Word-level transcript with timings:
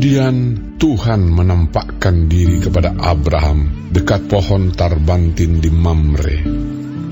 Kemudian 0.00 0.56
Tuhan 0.80 1.28
menampakkan 1.28 2.24
diri 2.24 2.56
kepada 2.56 2.96
Abraham 3.04 3.92
dekat 3.92 4.32
pohon 4.32 4.72
tarbantin 4.72 5.60
di 5.60 5.68
Mamre. 5.68 6.40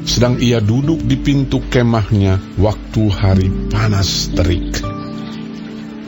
Sedang 0.08 0.40
ia 0.40 0.56
duduk 0.64 1.04
di 1.04 1.20
pintu 1.20 1.68
kemahnya 1.68 2.40
waktu 2.56 3.02
hari 3.12 3.52
panas 3.68 4.32
terik. 4.32 4.80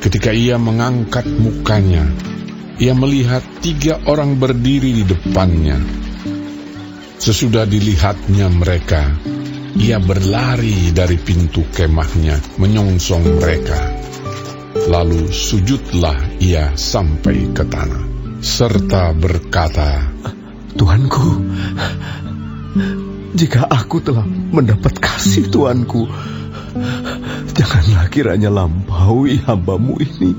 Ketika 0.01 0.33
ia 0.33 0.57
mengangkat 0.57 1.29
mukanya, 1.29 2.09
ia 2.81 2.97
melihat 2.97 3.45
tiga 3.61 4.01
orang 4.09 4.41
berdiri 4.41 4.97
di 4.97 5.05
depannya. 5.05 5.77
Sesudah 7.21 7.69
dilihatnya 7.69 8.49
mereka, 8.49 9.21
ia 9.77 10.01
berlari 10.01 10.97
dari 10.97 11.21
pintu 11.21 11.61
kemahnya 11.77 12.41
menyongsong 12.57 13.37
mereka. 13.37 14.01
Lalu 14.91 15.31
sujudlah 15.31 16.43
ia 16.43 16.75
sampai 16.75 17.55
ke 17.55 17.63
tanah, 17.63 18.03
serta 18.43 19.15
berkata, 19.15 20.11
Tuanku, 20.75 21.47
jika 23.39 23.71
aku 23.71 24.03
telah 24.03 24.27
mendapat 24.27 24.99
kasih 24.99 25.47
Tuanku, 25.47 26.11
janganlah 27.55 28.11
kiranya 28.11 28.51
lampaui 28.51 29.39
hambamu 29.39 29.95
ini. 30.03 30.35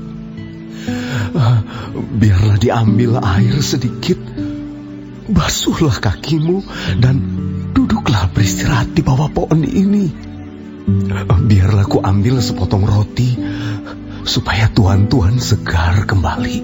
Biarlah 2.20 2.60
diambil 2.60 3.24
air 3.24 3.56
sedikit, 3.64 4.20
basuhlah 5.32 5.96
kakimu, 5.96 6.60
dan 7.00 7.16
duduklah 7.72 8.28
beristirahat 8.36 8.92
di 8.92 9.00
bawah 9.00 9.32
pohon 9.32 9.64
ini. 9.64 10.12
Biarlah 11.24 11.88
ku 11.88 12.04
ambil 12.04 12.44
sepotong 12.44 12.84
roti, 12.84 13.32
supaya 14.24 14.70
tuan-tuan 14.70 15.38
segar 15.38 16.06
kembali. 16.06 16.56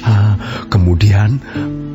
Uh, 0.00 0.34
kemudian, 0.72 1.38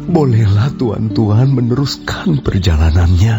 bolehlah 0.05 0.69
tuan-tuan 0.77 1.49
meneruskan 1.49 2.45
perjalanannya. 2.45 3.35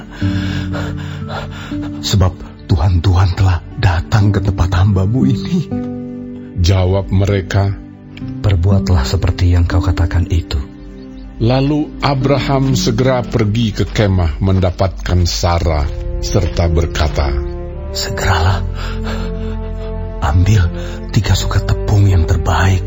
Sebab 2.02 2.32
tuan-tuan 2.66 3.30
telah 3.38 3.62
datang 3.78 4.34
ke 4.34 4.40
tempat 4.42 4.70
hambamu 4.74 5.22
ini. 5.26 5.58
Jawab 6.56 7.14
mereka, 7.14 7.86
Perbuatlah 8.16 9.04
seperti 9.04 9.52
yang 9.52 9.68
kau 9.68 9.84
katakan 9.84 10.24
itu. 10.32 10.56
Lalu 11.36 12.00
Abraham 12.00 12.72
segera 12.72 13.20
pergi 13.20 13.76
ke 13.76 13.84
kemah 13.84 14.40
mendapatkan 14.40 15.28
Sarah 15.28 15.84
serta 16.24 16.64
berkata, 16.72 17.28
Segeralah, 17.92 18.64
ambil 20.32 20.62
tiga 21.14 21.38
sukat 21.38 21.68
tepung 21.68 22.10
yang 22.10 22.26
terbaik. 22.26 22.82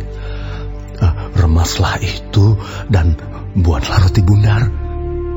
Uh, 0.99 1.31
remaslah 1.35 1.95
itu 2.03 2.59
dan 2.91 3.15
buatlah 3.55 4.07
roti 4.09 4.19
bundar. 4.19 4.67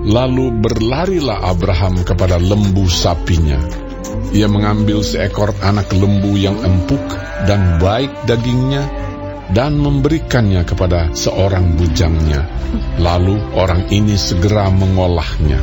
Lalu 0.02 0.50
berlarilah 0.58 1.46
Abraham 1.46 2.02
kepada 2.02 2.42
lembu 2.42 2.90
sapinya. 2.90 3.58
Ia 4.34 4.50
mengambil 4.50 5.06
seekor 5.06 5.54
anak 5.62 5.94
lembu 5.94 6.34
yang 6.34 6.58
empuk 6.58 7.04
dan 7.46 7.78
baik 7.78 8.10
dagingnya 8.26 8.82
dan 9.54 9.78
memberikannya 9.78 10.64
kepada 10.66 11.12
seorang 11.14 11.78
bujangnya. 11.78 12.48
Lalu 12.98 13.38
orang 13.54 13.86
ini 13.94 14.16
segera 14.18 14.72
mengolahnya. 14.72 15.60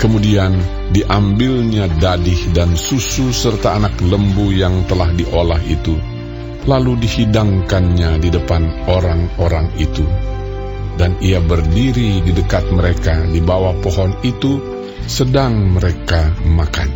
Kemudian 0.00 0.54
diambilnya 0.90 1.90
dadih 1.90 2.54
dan 2.54 2.78
susu 2.78 3.34
serta 3.34 3.74
anak 3.74 3.98
lembu 3.98 4.54
yang 4.54 4.86
telah 4.86 5.10
diolah 5.10 5.58
itu, 5.66 5.98
lalu 6.66 6.98
dihidangkannya 7.02 8.22
di 8.22 8.28
depan 8.30 8.86
orang-orang 8.86 9.74
itu. 9.78 10.06
Dan 10.96 11.20
ia 11.20 11.44
berdiri 11.44 12.24
di 12.24 12.32
dekat 12.32 12.72
mereka 12.72 13.28
di 13.28 13.40
bawah 13.44 13.76
pohon 13.84 14.16
itu, 14.24 14.62
sedang 15.04 15.76
mereka 15.76 16.32
makan. 16.40 16.88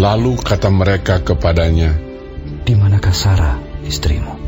Lalu 0.00 0.38
kata 0.40 0.70
mereka 0.70 1.20
kepadanya, 1.20 1.92
Di 2.64 2.72
manakah 2.78 3.12
Sarah, 3.12 3.58
istrimu? 3.84 4.38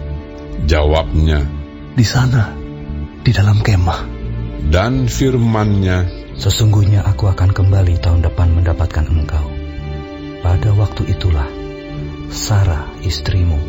Jawabnya, 0.65 1.45
Di 1.93 2.07
sana, 2.07 2.55
di 3.21 3.31
dalam 3.35 3.61
kemah. 3.61 4.12
Dan 4.71 5.11
firmannya, 5.11 6.23
Sesungguhnya 6.33 7.05
aku 7.05 7.29
akan 7.29 7.53
kembali 7.53 8.01
tahun 8.01 8.25
depan 8.25 8.57
mendapatkan 8.57 9.05
engkau. 9.05 9.47
Pada 10.41 10.71
waktu 10.75 11.13
itulah, 11.13 11.47
Sarah 12.33 12.89
istrimu 13.05 13.61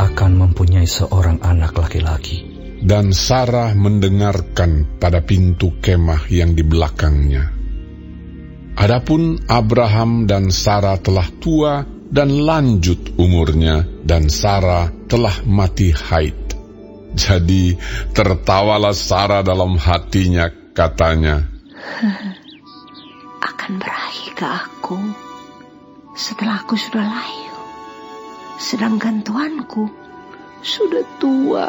akan 0.00 0.30
mempunyai 0.40 0.88
seorang 0.88 1.44
anak 1.44 1.76
laki-laki. 1.76 2.48
Dan 2.82 3.14
Sarah 3.14 3.70
mendengarkan 3.78 4.98
pada 4.98 5.22
pintu 5.22 5.78
kemah 5.78 6.26
yang 6.26 6.58
di 6.58 6.66
belakangnya. 6.66 7.54
Adapun 8.74 9.38
Abraham 9.46 10.26
dan 10.26 10.50
Sarah 10.50 10.98
telah 10.98 11.28
tua 11.38 11.86
dan 11.86 12.34
lanjut 12.34 13.14
umurnya, 13.14 13.86
dan 14.02 14.26
Sarah 14.26 14.90
telah 15.06 15.46
mati 15.46 15.94
haid. 15.94 16.41
Jadi 17.12 17.76
tertawalah 18.16 18.96
Sarah 18.96 19.44
dalam 19.44 19.76
hatinya, 19.76 20.48
katanya, 20.72 21.44
akan 23.52 23.72
berakhir 23.78 24.30
ke 24.34 24.46
aku 24.46 24.98
setelah 26.16 26.64
aku 26.64 26.74
sudah 26.74 27.04
layu. 27.04 27.56
Sedangkan 28.56 29.20
tuanku 29.26 29.90
sudah 30.62 31.04
tua. 31.18 31.66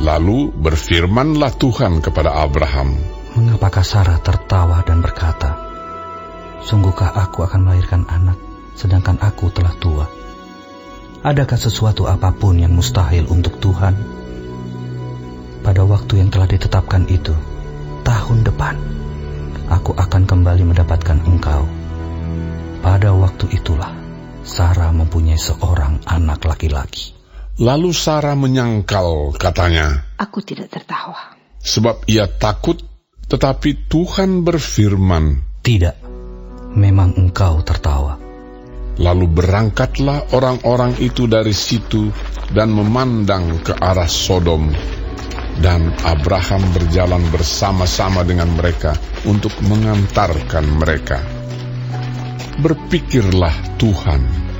Lalu 0.00 0.48
berfirmanlah 0.56 1.52
Tuhan 1.60 2.00
kepada 2.00 2.32
Abraham, 2.40 2.96
Mengapakah 3.30 3.86
Sarah 3.86 4.18
tertawa 4.18 4.82
dan 4.82 4.98
berkata, 4.98 5.54
Sungguhkah 6.66 7.14
aku 7.14 7.46
akan 7.46 7.62
melahirkan 7.62 8.02
anak, 8.10 8.34
sedangkan 8.74 9.22
aku 9.22 9.54
telah 9.54 9.70
tua? 9.78 10.10
Adakah 11.22 11.54
sesuatu 11.54 12.10
apa 12.10 12.34
pun 12.34 12.58
yang 12.58 12.74
mustahil 12.74 13.30
untuk 13.30 13.62
Tuhan? 13.62 14.19
Pada 15.70 15.86
waktu 15.86 16.18
yang 16.18 16.34
telah 16.34 16.50
ditetapkan 16.50 17.06
itu, 17.06 17.30
tahun 18.02 18.42
depan, 18.42 18.74
aku 19.70 19.94
akan 19.94 20.26
kembali 20.26 20.66
mendapatkan 20.66 21.22
engkau. 21.22 21.62
Pada 22.82 23.14
waktu 23.14 23.54
itulah, 23.54 23.94
Sarah 24.42 24.90
mempunyai 24.90 25.38
seorang 25.38 26.02
anak 26.10 26.42
laki-laki. 26.42 27.14
Lalu 27.62 27.94
Sarah 27.94 28.34
menyangkal, 28.34 29.30
katanya, 29.38 30.10
Aku 30.18 30.42
tidak 30.42 30.74
tertawa. 30.74 31.38
sebab 31.62 32.02
ia 32.10 32.26
takut, 32.26 32.82
tetapi 33.30 33.86
Tuhan 33.86 34.42
berfirman, 34.42 35.38
Tidak, 35.62 35.96
memang 36.74 37.14
engkau 37.14 37.62
tertawa. 37.62 38.18
Lalu 38.98 39.38
berangkatlah 39.38 40.34
orang-orang 40.34 40.98
itu 40.98 41.30
dari 41.30 41.54
situ 41.54 42.10
dan 42.50 42.74
memandang 42.74 43.62
ke 43.62 43.70
arah 43.70 44.10
Sodom. 44.10 44.98
Dan 45.58 45.90
Abraham 46.06 46.62
berjalan 46.70 47.26
bersama-sama 47.34 48.22
dengan 48.22 48.54
mereka 48.54 48.94
untuk 49.26 49.52
mengantarkan 49.66 50.64
mereka. 50.78 51.18
Berpikirlah 52.60 53.80
Tuhan, 53.80 54.50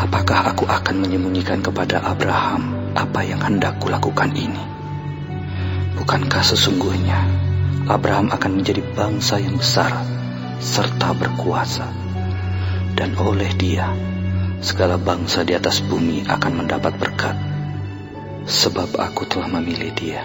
Apakah 0.00 0.48
aku 0.48 0.64
akan 0.64 1.04
menyembunyikan 1.04 1.60
kepada 1.60 2.00
Abraham 2.00 2.94
apa 2.96 3.20
yang 3.20 3.36
hendak 3.44 3.76
kulakukan 3.84 4.32
ini? 4.32 4.64
Bukankah 6.00 6.40
sesungguhnya 6.40 7.20
Abraham 7.84 8.32
akan 8.32 8.64
menjadi 8.64 8.80
bangsa 8.96 9.36
yang 9.36 9.60
besar 9.60 9.92
serta 10.56 11.12
berkuasa, 11.12 11.84
dan 12.96 13.12
oleh 13.20 13.52
dia 13.60 13.92
segala 14.64 14.96
bangsa 14.96 15.44
di 15.44 15.52
atas 15.52 15.84
bumi 15.84 16.24
akan 16.24 16.64
mendapat 16.64 16.96
berkat, 16.96 17.36
sebab 18.46 18.96
aku 18.96 19.28
telah 19.28 19.48
memilih 19.48 19.92
dia 19.92 20.22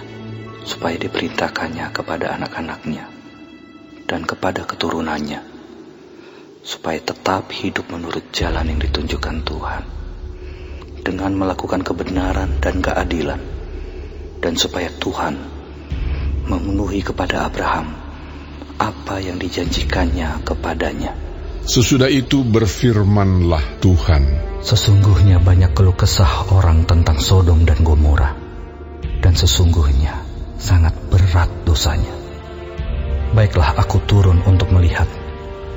supaya 0.64 0.96
diperintahkannya 0.96 1.92
kepada 1.92 2.36
anak-anaknya 2.40 3.10
dan 4.06 4.24
kepada 4.24 4.64
keturunannya 4.64 5.42
supaya 6.66 6.98
tetap 7.02 7.50
hidup 7.52 7.90
menurut 7.90 8.30
jalan 8.32 8.70
yang 8.70 8.80
ditunjukkan 8.82 9.46
Tuhan 9.46 9.84
dengan 11.06 11.32
melakukan 11.38 11.86
kebenaran 11.86 12.58
dan 12.62 12.82
keadilan 12.82 13.42
dan 14.42 14.54
supaya 14.58 14.90
Tuhan 14.90 15.38
memenuhi 16.46 17.02
kepada 17.02 17.50
Abraham 17.50 17.94
apa 18.76 19.18
yang 19.24 19.40
dijanjikannya 19.40 20.44
kepadanya. 20.44 21.25
Sesudah 21.66 22.08
itu 22.08 22.46
berfirmanlah 22.46 23.82
Tuhan, 23.82 24.24
Sesungguhnya 24.66 25.38
banyak 25.38 25.78
keluh 25.78 25.94
kesah 25.94 26.50
orang 26.50 26.90
tentang 26.90 27.22
Sodom 27.22 27.70
dan 27.70 27.86
Gomora 27.86 28.34
dan 29.22 29.38
sesungguhnya 29.38 30.26
sangat 30.58 30.94
berat 31.10 31.50
dosanya. 31.66 32.10
Baiklah 33.34 33.78
aku 33.78 34.02
turun 34.10 34.42
untuk 34.46 34.74
melihat 34.74 35.06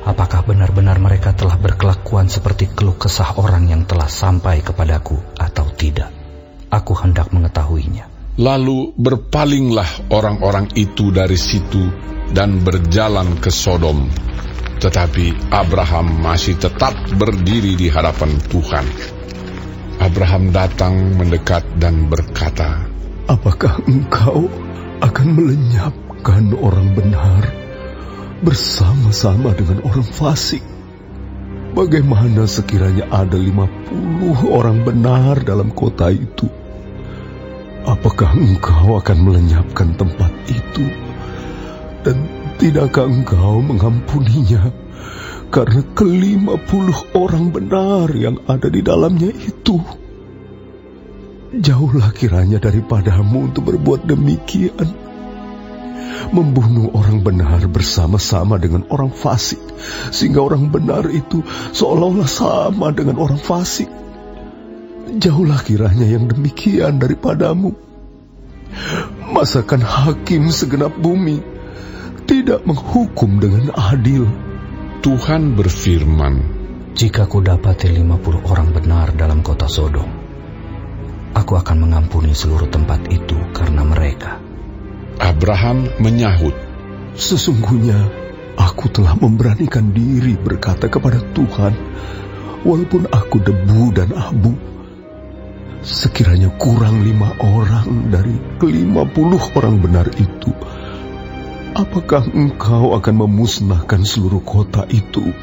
apakah 0.08 0.40
benar-benar 0.44 0.96
mereka 1.00 1.36
telah 1.36 1.60
berkelakuan 1.60 2.32
seperti 2.32 2.72
keluh 2.72 2.96
kesah 2.96 3.36
orang 3.36 3.68
yang 3.68 3.84
telah 3.84 4.08
sampai 4.08 4.64
kepadaku 4.64 5.16
atau 5.36 5.68
tidak. 5.76 6.12
Aku 6.68 6.92
hendak 6.96 7.32
mengetahuinya. 7.32 8.08
Lalu 8.40 8.96
berpalinglah 8.96 10.12
orang-orang 10.12 10.72
itu 10.76 11.12
dari 11.12 11.36
situ 11.36 11.92
dan 12.32 12.64
berjalan 12.64 13.36
ke 13.36 13.52
Sodom. 13.52 14.27
Tetapi 14.78 15.50
Abraham 15.50 16.22
masih 16.22 16.54
tetap 16.54 16.94
berdiri 17.18 17.74
di 17.74 17.90
hadapan 17.90 18.38
Tuhan. 18.46 18.86
Abraham 19.98 20.54
datang 20.54 21.18
mendekat 21.18 21.66
dan 21.82 22.06
berkata, 22.06 22.86
Apakah 23.26 23.82
engkau 23.90 24.46
akan 25.02 25.28
melenyapkan 25.34 26.54
orang 26.54 26.94
benar 26.94 27.42
bersama-sama 28.46 29.50
dengan 29.58 29.82
orang 29.82 30.06
fasik? 30.06 30.62
Bagaimana 31.74 32.46
sekiranya 32.46 33.10
ada 33.10 33.34
lima 33.34 33.66
puluh 33.90 34.38
orang 34.48 34.86
benar 34.86 35.42
dalam 35.42 35.74
kota 35.74 36.14
itu? 36.14 36.46
Apakah 37.82 38.30
engkau 38.38 38.94
akan 39.02 39.18
melenyapkan 39.26 39.98
tempat 39.98 40.30
itu? 40.46 40.86
Dan 42.06 42.37
tidakkah 42.58 43.06
engkau 43.06 43.62
mengampuninya? 43.62 44.74
Karena 45.48 45.80
kelima 45.96 46.60
puluh 46.60 46.98
orang 47.16 47.48
benar 47.54 48.12
yang 48.12 48.42
ada 48.44 48.68
di 48.68 48.84
dalamnya 48.84 49.32
itu. 49.32 49.80
Jauhlah 51.48 52.12
kiranya 52.12 52.60
daripadamu 52.60 53.48
untuk 53.48 53.72
berbuat 53.72 54.04
demikian. 54.04 55.08
Membunuh 56.28 56.92
orang 56.92 57.24
benar 57.24 57.64
bersama-sama 57.72 58.60
dengan 58.60 58.84
orang 58.92 59.08
fasik. 59.08 59.62
Sehingga 60.12 60.44
orang 60.44 60.68
benar 60.68 61.08
itu 61.08 61.40
seolah-olah 61.72 62.28
sama 62.28 62.92
dengan 62.92 63.16
orang 63.16 63.40
fasik 63.40 63.88
Jauhlah 65.08 65.64
kiranya 65.64 66.04
yang 66.04 66.28
demikian 66.28 67.00
daripadamu. 67.00 67.72
Masakan 69.32 69.80
hakim 69.80 70.52
segenap 70.52 70.92
bumi 71.00 71.40
tidak 72.28 72.60
menghukum 72.68 73.40
dengan 73.40 73.72
adil? 73.72 74.28
Tuhan 75.00 75.56
berfirman, 75.56 76.34
Jika 76.92 77.24
ku 77.24 77.40
dapati 77.40 77.88
lima 77.88 78.20
puluh 78.20 78.44
orang 78.44 78.68
benar 78.76 79.16
dalam 79.16 79.40
kota 79.40 79.64
Sodom, 79.64 80.04
aku 81.32 81.56
akan 81.56 81.88
mengampuni 81.88 82.36
seluruh 82.36 82.68
tempat 82.68 83.08
itu 83.08 83.38
karena 83.56 83.80
mereka. 83.80 84.36
Abraham 85.16 85.88
menyahut, 86.04 86.52
Sesungguhnya 87.16 87.96
aku 88.60 88.92
telah 88.92 89.16
memberanikan 89.16 89.90
diri 89.96 90.36
berkata 90.36 90.92
kepada 90.92 91.24
Tuhan, 91.32 91.72
walaupun 92.68 93.08
aku 93.08 93.40
debu 93.40 93.82
dan 93.96 94.12
abu, 94.12 94.52
Sekiranya 95.78 96.52
kurang 96.58 97.06
lima 97.06 97.38
orang 97.38 98.10
dari 98.10 98.34
kelima 98.58 99.06
puluh 99.06 99.40
orang 99.54 99.78
benar 99.78 100.10
itu, 100.18 100.50
apakah 101.74 102.28
engkau 102.32 102.96
akan 102.96 103.14
memusnahkan 103.26 104.04
seluruh 104.06 104.40
kota 104.44 104.84
itu 104.88 105.34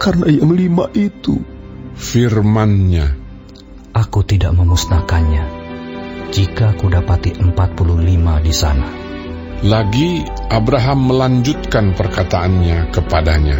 karena 0.00 0.28
yang 0.28 0.52
lima 0.52 0.88
itu? 0.96 1.40
Firmannya, 1.96 3.20
Aku 3.92 4.24
tidak 4.24 4.56
memusnahkannya 4.56 5.44
jika 6.30 6.78
ku 6.78 6.86
dapati 6.86 7.34
empat 7.36 7.74
puluh 7.74 7.98
lima 7.98 8.38
di 8.40 8.54
sana. 8.54 8.86
Lagi 9.60 10.24
Abraham 10.48 11.12
melanjutkan 11.12 11.92
perkataannya 11.92 12.88
kepadanya. 12.94 13.58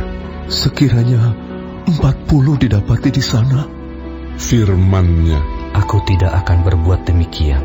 Sekiranya 0.49 1.37
empat 1.85 2.25
puluh 2.25 2.57
didapati 2.57 3.13
di 3.13 3.21
sana, 3.21 3.67
Firmannya, 4.41 5.73
Aku 5.77 6.01
tidak 6.09 6.47
akan 6.47 6.65
berbuat 6.65 7.05
demikian 7.05 7.61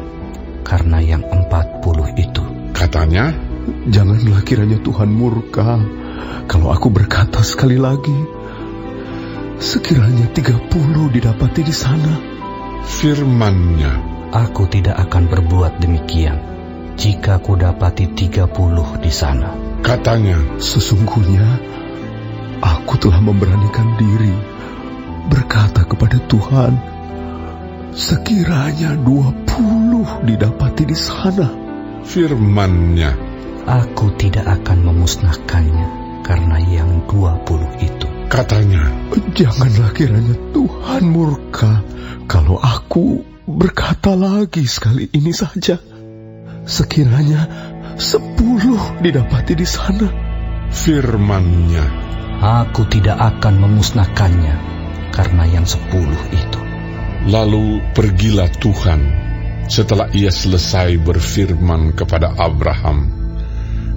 karena 0.67 0.99
yang 0.99 1.23
empat 1.23 1.79
puluh 1.85 2.09
itu. 2.17 2.43
katanya, 2.75 3.31
janganlah 3.89 4.41
kiranya 4.45 4.77
Tuhan 4.81 5.09
murka 5.09 5.81
kalau 6.45 6.69
aku 6.69 6.94
berkata 6.94 7.41
sekali 7.41 7.77
lagi. 7.81 8.44
Sekiranya 9.56 10.27
tiga 10.35 10.59
puluh 10.67 11.07
didapati 11.07 11.63
di 11.63 11.71
sana, 11.71 12.19
firmannya, 12.83 14.13
Aku 14.35 14.67
tidak 14.67 15.00
akan 15.07 15.31
berbuat 15.31 15.79
demikian 15.79 16.35
jika 17.00 17.39
ku 17.39 17.56
dapati 17.56 18.12
tiga 18.12 18.51
puluh 18.51 19.00
di 19.00 19.07
sana. 19.07 19.79
katanya, 19.79 20.59
sesungguhnya 20.59 21.47
aku 22.59 23.00
telah 23.00 23.23
memberanikan 23.23 23.95
diri 23.95 24.35
berkata 25.31 25.88
kepada 25.88 26.19
Tuhan, 26.27 26.73
Sekiranya 27.95 29.00
dua 29.00 29.31
puluh 29.47 30.19
didapati 30.27 30.83
di 30.83 30.97
sana. 31.00 31.47
firmannya, 32.03 33.25
Aku 33.65 34.13
tidak 34.21 34.45
akan 34.62 34.85
memusnahkannya 34.85 35.88
karena 36.21 36.57
yang 36.69 37.01
dua 37.09 37.41
puluh 37.45 37.69
itu. 37.81 38.06
katanya, 38.29 38.81
Janganlah 39.33 39.89
kiranya 39.94 40.38
Tuhan 40.53 41.03
murka 41.09 41.81
kalau 42.29 42.62
aku 42.62 43.25
berkata 43.50 44.13
lagi 44.13 44.65
sekali 44.69 45.09
ini 45.13 45.33
saja. 45.33 45.81
Sekiranya 46.65 47.45
sepuluh 47.97 49.01
didapati 49.01 49.53
di 49.57 49.65
sana. 49.65 50.09
firmannya, 50.69 51.85
Aku 52.41 52.85
tidak 52.89 53.17
akan 53.17 53.65
memusnahkannya 53.65 54.56
karena 55.09 55.44
yang 55.50 55.65
sepuluh 55.65 56.21
itu. 56.33 56.59
Lalu 57.25 57.81
pergilah 57.97 58.50
Tuhan 58.62 59.01
setelah 59.65 60.09
ia 60.13 60.29
selesai 60.29 61.01
berfirman 61.01 61.97
kepada 61.97 62.33
Abraham, 62.38 63.25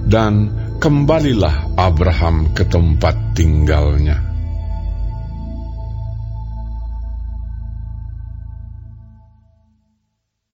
dan 0.09 0.49
kembalilah 0.81 1.77
Abraham 1.77 2.51
ke 2.51 2.65
tempat 2.65 3.37
tinggalnya. 3.37 4.28